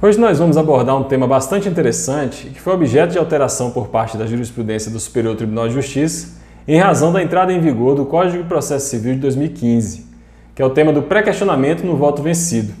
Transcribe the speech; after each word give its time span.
Hoje 0.00 0.20
nós 0.20 0.38
vamos 0.38 0.58
abordar 0.58 0.94
um 0.94 1.04
tema 1.04 1.26
bastante 1.26 1.70
interessante 1.70 2.50
que 2.50 2.60
foi 2.60 2.74
objeto 2.74 3.12
de 3.12 3.18
alteração 3.18 3.70
por 3.70 3.88
parte 3.88 4.18
da 4.18 4.26
jurisprudência 4.26 4.90
do 4.90 5.00
Superior 5.00 5.34
Tribunal 5.34 5.68
de 5.68 5.72
Justiça 5.72 6.36
em 6.68 6.78
razão 6.78 7.10
da 7.14 7.22
entrada 7.22 7.50
em 7.50 7.58
vigor 7.60 7.94
do 7.94 8.04
Código 8.04 8.42
de 8.42 8.46
Processo 8.46 8.90
Civil 8.90 9.14
de 9.14 9.20
2015, 9.20 10.06
que 10.54 10.60
é 10.60 10.66
o 10.66 10.68
tema 10.68 10.92
do 10.92 11.00
pré-questionamento 11.00 11.82
no 11.82 11.96
voto 11.96 12.20
vencido. 12.20 12.74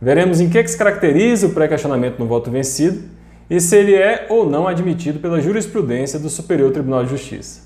Veremos 0.00 0.40
em 0.40 0.48
que, 0.48 0.66
se 0.66 0.76
caracteriza 0.76 1.46
o 1.46 1.50
pré-questionamento 1.50 2.18
no 2.18 2.26
voto 2.26 2.50
vencido 2.50 3.04
e 3.48 3.60
se 3.60 3.76
ele 3.76 3.94
é 3.94 4.26
ou 4.28 4.44
não 4.44 4.66
admitido 4.66 5.20
pela 5.20 5.40
jurisprudência 5.40 6.18
do 6.18 6.28
Superior 6.28 6.72
Tribunal 6.72 7.04
de 7.04 7.10
Justiça. 7.10 7.60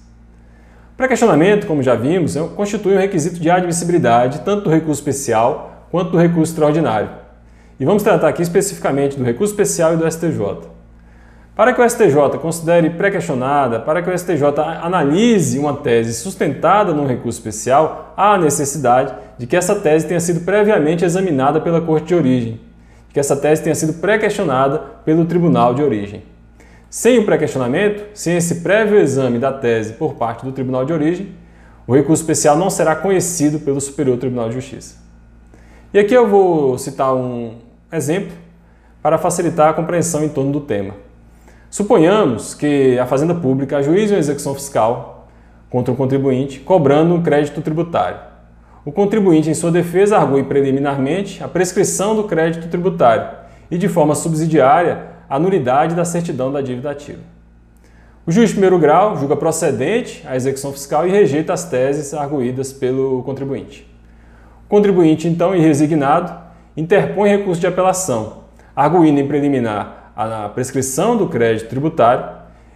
O 0.93 0.97
pré-questionamento, 0.99 1.67
como 1.67 1.83
já 1.83 1.95
vimos, 1.95 2.37
é 2.37 2.47
constitui 2.49 2.95
um 2.95 3.01
requisito 3.01 3.41
de 3.41 3.49
admissibilidade 3.49 4.43
tanto 4.43 4.65
do 4.65 4.71
recurso 4.71 5.01
especial 5.01 5.87
quanto 5.91 6.11
do 6.11 6.19
recurso 6.19 6.53
extraordinário. 6.53 7.26
E 7.79 7.85
vamos 7.85 8.03
tratar 8.03 8.29
aqui 8.29 8.41
especificamente 8.41 9.19
do 9.19 9.25
recurso 9.25 9.53
especial 9.53 9.93
e 9.93 9.97
do 9.99 10.11
STJ. 10.11 10.77
Para 11.55 11.75
que 11.75 11.81
o 11.81 11.89
STJ 11.89 12.39
considere 12.41 12.91
pré-questionada, 12.91 13.81
para 13.81 14.03
que 14.03 14.11
o 14.11 14.19
STJ 14.19 14.45
analise 14.83 15.59
uma 15.59 15.75
tese 15.75 16.15
sustentada 16.15 16.93
num 16.93 17.07
recurso 17.07 17.39
especial, 17.39 18.15
há 18.17 18.35
a 18.35 18.39
necessidade 18.39 19.15
de 19.39 19.47
que 19.47 19.57
essa 19.57 19.75
tese 19.75 20.07
tenha 20.07 20.21
sido 20.21 20.41
previamente 20.41 21.05
examinada 21.05 21.61
pela 21.61 21.81
Corte 21.81 22.09
de 22.09 22.15
Origem, 22.15 22.61
de 23.09 23.15
que 23.15 23.21
essa 23.21 23.37
tese 23.37 23.63
tenha 23.63 23.75
sido 23.75 23.95
pré-questionada 23.95 24.79
pelo 25.05 25.27
Tribunal 25.27 25.75
de 25.75 25.83
Origem. 25.83 26.23
Sem 26.89 27.19
o 27.19 27.27
pré-questionamento, 27.27 28.05
sem 28.15 28.37
esse 28.37 28.57
prévio 28.57 28.99
exame 28.99 29.39
da 29.39 29.53
tese 29.53 29.95
por 29.95 30.15
parte 30.15 30.45
do 30.45 30.53
Tribunal 30.53 30.87
de 30.87 30.95
Origem, 30.95 31.35
o 31.87 31.95
recurso 31.95 32.23
especial 32.23 32.57
não 32.57 32.71
será 32.71 32.97
conhecido 32.97 33.61
pelo 33.61 33.81
Superior 33.81 34.17
Tribunal 34.17 34.49
de 34.49 34.55
Justiça. 34.55 34.97
E 35.93 35.99
aqui 35.99 36.13
eu 36.13 36.27
vou 36.29 36.77
citar 36.77 37.15
um 37.15 37.66
exemplo 37.93 38.37
para 39.03 39.19
facilitar 39.19 39.71
a 39.71 39.73
compreensão 39.73 40.25
em 40.25 40.29
torno 40.29 40.53
do 40.53 40.61
tema. 40.61 40.95
Suponhamos 41.71 42.55
que 42.55 42.99
a 42.99 43.07
Fazenda 43.07 43.35
Pública 43.35 43.79
ajuize 43.79 44.13
uma 44.13 44.19
execução 44.19 44.55
fiscal 44.55 45.29
contra 45.69 45.93
o 45.93 45.97
contribuinte, 45.97 46.61
cobrando 46.61 47.15
um 47.15 47.23
crédito 47.23 47.61
tributário. 47.61 48.19
O 48.85 48.93
contribuinte, 48.93 49.51
em 49.51 49.55
sua 49.55 49.71
defesa, 49.71 50.17
argue 50.17 50.45
preliminarmente 50.45 51.43
a 51.43 51.49
prescrição 51.49 52.15
do 52.15 52.25
crédito 52.25 52.69
tributário 52.69 53.29
e, 53.71 53.77
de 53.77 53.89
forma 53.89 54.15
subsidiária, 54.15 55.09
a 55.29 55.39
nulidade 55.39 55.95
da 55.95 56.05
certidão 56.05 56.53
da 56.53 56.61
dívida 56.61 56.91
ativa. 56.91 57.21
O 58.25 58.33
juiz 58.33 58.49
de 58.49 58.55
primeiro 58.55 58.79
grau 58.79 59.17
julga 59.17 59.37
procedente 59.37 60.25
a 60.27 60.35
execução 60.35 60.73
fiscal 60.73 61.07
e 61.07 61.11
rejeita 61.11 61.53
as 61.53 61.69
teses 61.69 62.15
arguídas 62.15 62.73
pelo 62.73 63.23
contribuinte. 63.23 63.89
O 64.67 64.69
contribuinte, 64.69 65.29
então, 65.29 65.55
irresignado, 65.55 66.46
interpõe 66.77 67.31
recurso 67.31 67.61
de 67.61 67.67
apelação, 67.67 68.45
arguindo 68.75 69.19
em 69.19 69.27
preliminar 69.27 70.13
a 70.17 70.49
prescrição 70.49 71.17
do 71.17 71.29
crédito 71.29 71.69
tributário 71.69 72.25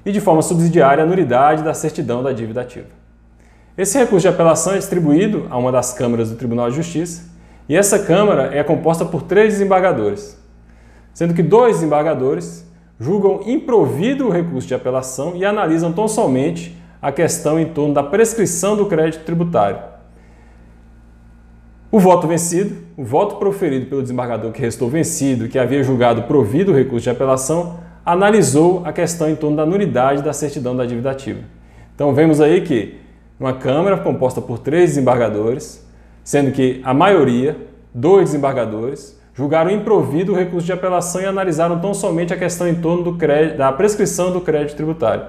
e, 0.05 0.13
de 0.13 0.21
forma 0.21 0.43
subsidiária, 0.43 1.05
a 1.05 1.07
nulidade 1.07 1.63
da 1.63 1.75
certidão 1.75 2.23
da 2.23 2.33
dívida 2.33 2.63
ativa. 2.63 2.89
Esse 3.77 3.99
recurso 3.99 4.23
de 4.23 4.29
apelação 4.29 4.75
é 4.75 4.79
distribuído 4.79 5.47
a 5.51 5.57
uma 5.57 5.73
das 5.73 5.93
câmaras 5.93 6.31
do 6.31 6.37
Tribunal 6.37 6.71
de 6.71 6.77
Justiça 6.77 7.31
e 7.69 7.77
essa 7.77 7.99
Câmara 7.99 8.51
é 8.55 8.63
composta 8.63 9.05
por 9.05 9.23
três 9.23 9.55
desembargadores, 9.55 10.39
sendo 11.15 11.35
que 11.35 11.43
dois 11.43 11.77
desembargadores 11.77 12.67
julgam 12.99 13.41
improvido 13.47 14.27
o 14.27 14.31
recurso 14.31 14.69
de 14.69 14.75
apelação 14.75 15.35
e 15.37 15.45
analisam 15.45 15.93
tão 15.93 16.07
somente 16.07 16.77
a 17.01 17.11
questão 17.11 17.59
em 17.59 17.67
torno 17.67 17.95
da 17.95 18.03
prescrição 18.03 18.77
do 18.77 18.87
crédito 18.87 19.25
tributário. 19.25 19.79
O 21.93 21.99
voto 21.99 22.29
vencido, 22.29 22.77
o 22.97 23.03
voto 23.03 23.35
proferido 23.35 23.87
pelo 23.87 24.01
desembargador 24.01 24.53
que 24.53 24.61
restou 24.61 24.89
vencido, 24.89 25.49
que 25.49 25.59
havia 25.59 25.83
julgado 25.83 26.23
provido 26.23 26.71
o 26.71 26.75
recurso 26.75 27.03
de 27.03 27.11
apelação, 27.11 27.81
analisou 28.07 28.83
a 28.85 28.93
questão 28.93 29.29
em 29.29 29.35
torno 29.35 29.57
da 29.57 29.67
nulidade 29.67 30.23
da 30.23 30.33
certidão 30.33 30.77
da 30.77 30.87
dívida 30.87 31.11
ativa. 31.11 31.41
Então 31.93 32.15
vemos 32.15 32.41
aí 32.41 32.61
que 32.61 32.95
uma 33.41 33.55
Câmara 33.55 33.97
composta 33.97 34.41
por 34.41 34.61
três 34.61 34.91
desembargadores, 34.91 35.85
sendo 36.23 36.53
que 36.53 36.81
a 36.85 36.95
maioria, 36.95 37.57
dois 37.93 38.27
desembargadores, 38.27 39.21
julgaram 39.35 39.73
improvido 39.73 40.33
o 40.33 40.37
recurso 40.37 40.67
de 40.67 40.73
apelação 40.73 41.21
e 41.21 41.27
analisaram 41.27 41.81
tão 41.81 41.93
somente 41.93 42.33
a 42.33 42.37
questão 42.37 42.69
em 42.69 42.77
torno 42.77 43.17
crédito, 43.17 43.59
da 43.59 43.73
prescrição 43.73 44.31
do 44.31 44.41
crédito 44.41 44.77
tributário. 44.77 45.25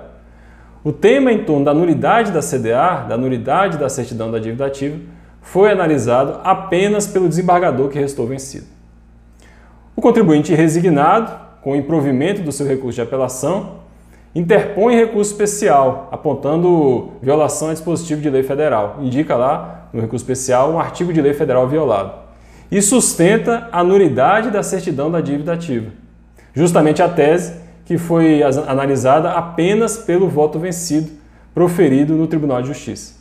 O 0.83 0.91
tema 0.91 1.31
em 1.31 1.43
torno 1.43 1.65
da 1.65 1.73
nulidade 1.73 2.31
da 2.31 2.39
CDA, 2.39 3.05
da 3.09 3.17
nulidade 3.17 3.79
da 3.79 3.89
certidão 3.89 4.29
da 4.29 4.37
dívida 4.37 4.67
ativa, 4.67 4.97
foi 5.41 5.71
analisado 5.71 6.39
apenas 6.43 7.07
pelo 7.07 7.27
desembargador 7.27 7.89
que 7.89 7.99
restou 7.99 8.27
vencido. 8.27 8.67
O 9.95 10.01
contribuinte 10.01 10.53
resignado, 10.53 11.31
com 11.61 11.71
o 11.71 11.75
improvimento 11.75 12.41
do 12.41 12.51
seu 12.51 12.65
recurso 12.65 12.95
de 12.95 13.01
apelação, 13.01 13.81
interpõe 14.33 14.95
recurso 14.95 15.31
especial, 15.31 16.07
apontando 16.11 17.11
violação 17.21 17.69
a 17.69 17.73
dispositivo 17.73 18.21
de 18.21 18.29
lei 18.29 18.43
federal. 18.43 18.97
Indica 19.01 19.35
lá 19.35 19.89
no 19.91 19.99
recurso 19.99 20.23
especial 20.23 20.71
um 20.71 20.79
artigo 20.79 21.11
de 21.11 21.21
lei 21.21 21.33
federal 21.33 21.67
violado. 21.67 22.13
E 22.71 22.81
sustenta 22.81 23.67
a 23.71 23.83
nulidade 23.83 24.49
da 24.49 24.63
certidão 24.63 25.11
da 25.11 25.19
dívida 25.19 25.53
ativa. 25.53 25.91
Justamente 26.53 27.01
a 27.01 27.09
tese 27.09 27.59
que 27.83 27.97
foi 27.97 28.41
analisada 28.41 29.31
apenas 29.31 29.97
pelo 29.97 30.29
voto 30.29 30.57
vencido 30.57 31.11
proferido 31.53 32.15
no 32.15 32.27
Tribunal 32.27 32.61
de 32.61 32.69
Justiça. 32.69 33.15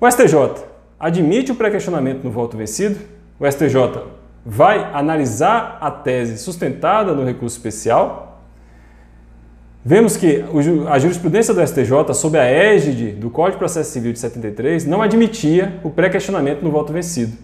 O 0.00 0.10
STJ 0.10 0.64
admite 0.98 1.52
o 1.52 1.54
pré-questionamento 1.54 2.24
no 2.24 2.30
voto 2.30 2.56
vencido, 2.56 2.98
o 3.38 3.50
STJ 3.50 3.76
vai 4.44 4.90
analisar 4.94 5.78
a 5.80 5.90
tese 5.90 6.38
sustentada 6.38 7.12
no 7.12 7.24
recurso 7.24 7.56
especial. 7.56 8.42
Vemos 9.84 10.16
que 10.16 10.44
a 10.88 10.98
jurisprudência 10.98 11.52
do 11.52 11.64
STJ, 11.64 12.14
sob 12.14 12.38
a 12.38 12.44
égide 12.44 13.10
do 13.10 13.30
Código 13.30 13.52
de 13.52 13.58
Processo 13.58 13.90
Civil 13.90 14.12
de 14.12 14.18
73, 14.18 14.84
não 14.84 15.02
admitia 15.02 15.78
o 15.84 15.90
pré-questionamento 15.90 16.62
no 16.62 16.70
voto 16.70 16.92
vencido. 16.92 17.36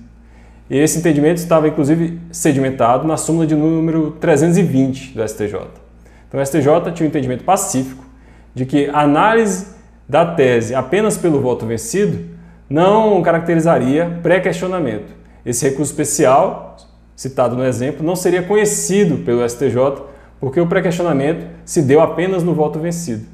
E 0.71 0.79
esse 0.79 0.99
entendimento 0.99 1.39
estava, 1.39 1.69
inclusive, 1.69 2.19
sedimentado 2.31 3.07
na 3.07 3.17
súmula 3.17 3.47
de 3.47 3.55
número 3.55 4.13
320 4.13 5.15
do 5.15 5.29
STJ. 5.29 5.55
Então, 6.29 6.41
o 6.41 6.47
STJ 6.47 6.93
tinha 6.95 7.07
um 7.07 7.11
entendimento 7.11 7.45
pacífico 7.45 8.05
de 8.55 8.65
que 8.65 8.89
a 8.89 9.01
análise 9.01 9.67
da 10.09 10.25
tese 10.25 10.75
apenas 10.75 11.19
pelo 11.19 11.41
voto 11.41 11.67
vencido 11.67 12.19
não 12.69 13.23
caracterizaria 13.23 14.19
pré-questionamento. 14.23 15.13
Esse 15.45 15.69
recurso 15.69 15.93
especial, 15.93 16.77
citado 17.17 17.57
no 17.57 17.65
exemplo, 17.65 18.05
não 18.05 18.17
seria 18.17 18.43
conhecido 18.43 19.19
pelo 19.19 19.49
STJ, 19.49 20.03
porque 20.41 20.61
o 20.61 20.67
pré-questionamento 20.67 21.47
se 21.65 21.83
deu 21.83 22.01
apenas 22.01 22.43
no 22.43 22.55
voto 22.55 22.79
vencido. 22.79 23.27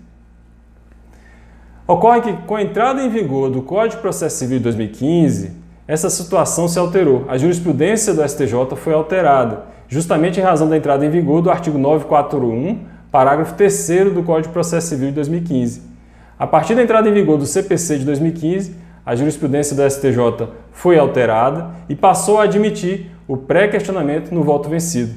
Ocorre 1.87 2.21
que, 2.21 2.33
com 2.47 2.57
a 2.57 2.63
entrada 2.63 3.03
em 3.03 3.09
vigor 3.09 3.51
do 3.51 3.63
Código 3.63 3.97
de 3.97 4.03
Processo 4.03 4.37
Civil 4.37 4.59
de 4.59 4.65
2015, 4.65 5.53
essa 5.87 6.11
situação 6.11 6.69
se 6.69 6.79
alterou. 6.79 7.25
A 7.29 7.39
jurisprudência 7.39 8.13
do 8.13 8.23
STJ 8.29 8.77
foi 8.77 8.93
alterada, 8.93 9.63
justamente 9.89 10.39
em 10.39 10.43
razão 10.43 10.69
da 10.69 10.77
entrada 10.77 11.07
em 11.07 11.09
vigor 11.09 11.41
do 11.41 11.51
artigo 11.51 11.79
941, 11.79 12.81
parágrafo 13.11 13.55
3 13.55 14.13
do 14.13 14.23
Código 14.23 14.49
de 14.49 14.53
Processo 14.53 14.89
Civil 14.89 15.09
de 15.09 15.15
2015. 15.15 15.81
A 16.39 16.47
partir 16.47 16.75
da 16.75 16.83
entrada 16.83 17.09
em 17.09 17.13
vigor 17.13 17.39
do 17.39 17.47
CPC 17.47 18.01
de 18.01 18.05
2015, 18.05 18.77
a 19.09 19.17
jurisprudência 19.17 19.75
do 19.75 19.91
STJ 19.91 20.51
foi 20.71 20.99
alterada 20.99 21.71
e 21.89 21.97
passou 21.97 22.39
a 22.39 22.43
admitir 22.43 23.11
o 23.27 23.39
pré-questionamento 23.39 24.35
no 24.35 24.43
voto 24.43 24.69
vencido. 24.69 25.15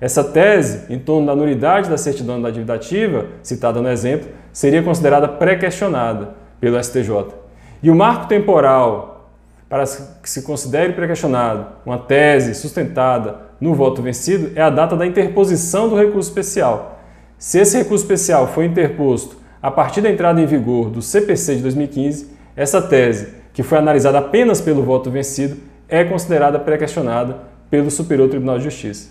Essa 0.00 0.24
tese, 0.24 0.90
em 0.90 0.98
torno 0.98 1.26
da 1.26 1.36
nulidade 1.36 1.90
da 1.90 1.98
certidão 1.98 2.40
da 2.40 2.50
dívida 2.50 2.72
ativa, 2.72 3.26
citada 3.42 3.82
no 3.82 3.90
exemplo, 3.90 4.30
seria 4.50 4.82
considerada 4.82 5.28
pré-questionada 5.28 6.30
pelo 6.58 6.82
STJ. 6.82 7.34
E 7.82 7.90
o 7.90 7.94
marco 7.94 8.28
temporal 8.28 9.28
para 9.68 9.84
que 10.22 10.30
se 10.30 10.40
considere 10.40 10.94
pré-questionado 10.94 11.66
uma 11.84 11.98
tese 11.98 12.54
sustentada 12.54 13.40
no 13.60 13.74
voto 13.74 14.00
vencido 14.00 14.52
é 14.54 14.62
a 14.62 14.70
data 14.70 14.96
da 14.96 15.06
interposição 15.06 15.90
do 15.90 15.96
recurso 15.96 16.30
especial. 16.30 16.98
Se 17.36 17.58
esse 17.58 17.76
recurso 17.76 18.04
especial 18.04 18.46
foi 18.46 18.64
interposto 18.64 19.36
a 19.60 19.70
partir 19.70 20.00
da 20.00 20.10
entrada 20.10 20.40
em 20.40 20.46
vigor 20.46 20.88
do 20.88 21.02
CPC 21.02 21.56
de 21.56 21.62
2015, 21.62 22.33
essa 22.56 22.80
tese, 22.80 23.34
que 23.52 23.62
foi 23.62 23.78
analisada 23.78 24.18
apenas 24.18 24.60
pelo 24.60 24.82
voto 24.82 25.10
vencido, 25.10 25.56
é 25.88 26.04
considerada 26.04 26.58
pré-questionada 26.58 27.36
pelo 27.70 27.90
Superior 27.90 28.28
Tribunal 28.28 28.58
de 28.58 28.64
Justiça. 28.64 29.10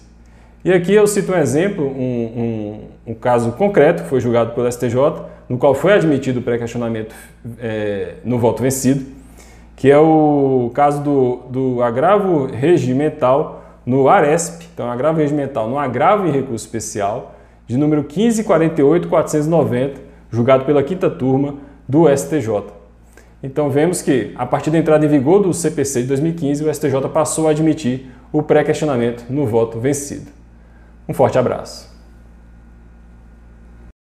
E 0.66 0.72
aqui 0.72 0.94
eu 0.94 1.06
cito 1.06 1.34
um 1.34 1.38
exemplo, 1.38 1.86
um, 1.86 2.80
um, 3.06 3.12
um 3.12 3.14
caso 3.14 3.52
concreto 3.52 4.04
que 4.04 4.10
foi 4.10 4.22
julgado 4.22 4.54
pelo 4.54 4.72
STJ, 4.72 4.96
no 5.50 5.58
qual 5.58 5.76
foi 5.76 5.92
admitido 5.94 6.40
o 6.40 6.42
pré-questionamento 6.42 7.14
é, 7.60 8.14
no 8.24 8.40
voto 8.40 8.64
vencido, 8.64 9.06
que 9.76 9.92
é 9.92 9.98
o 9.98 10.72
caso 10.74 11.04
do, 11.04 11.42
do 11.50 11.84
agravo 11.84 12.46
regimental 12.46 13.62
no 13.86 14.08
ARESP, 14.08 14.70
então 14.74 14.90
agravo 14.90 15.20
regimental 15.20 15.70
no 15.70 15.78
agravo 15.78 16.26
em 16.26 16.32
recurso 16.32 16.66
especial, 16.66 17.36
de 17.68 17.78
número 17.78 18.06
1548-490, 18.06 19.96
julgado 20.32 20.64
pela 20.64 20.82
quinta 20.82 21.10
turma 21.10 21.56
do 21.88 22.08
STJ. 22.08 22.83
Então 23.44 23.70
vemos 23.70 24.02
que, 24.02 24.32
a 24.36 24.46
partir 24.46 24.72
da 24.72 24.78
entrada 24.78 25.06
em 25.06 25.10
vigor 25.10 25.44
do 25.44 25.54
CPC 25.54 26.04
de 26.04 26.08
2015, 26.08 26.64
o 26.64 26.74
STJ 26.74 27.10
passou 27.14 27.48
a 27.48 27.52
admitir 27.52 28.10
o 28.32 28.42
pré-questionamento 28.42 29.26
no 29.30 29.46
voto 29.46 29.80
vencido. 29.80 30.32
Um 31.08 31.14
forte 31.14 31.38
abraço. 31.38 31.93